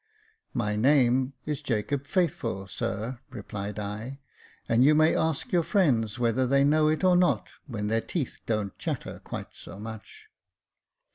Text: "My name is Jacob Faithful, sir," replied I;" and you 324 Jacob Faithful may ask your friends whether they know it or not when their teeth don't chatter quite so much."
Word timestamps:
"My 0.65 0.75
name 0.75 1.33
is 1.45 1.61
Jacob 1.61 2.07
Faithful, 2.07 2.65
sir," 2.67 3.19
replied 3.29 3.77
I;" 3.77 4.17
and 4.67 4.83
you 4.83 4.95
324 4.95 5.13
Jacob 5.13 5.27
Faithful 5.27 5.27
may 5.27 5.29
ask 5.29 5.51
your 5.51 5.63
friends 6.01 6.17
whether 6.19 6.47
they 6.47 6.63
know 6.63 6.87
it 6.87 7.03
or 7.03 7.15
not 7.15 7.49
when 7.67 7.85
their 7.85 8.01
teeth 8.01 8.39
don't 8.47 8.75
chatter 8.79 9.19
quite 9.23 9.53
so 9.55 9.77
much." 9.79 10.27